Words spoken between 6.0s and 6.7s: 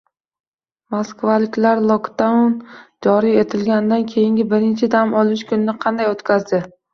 o‘tkazdi?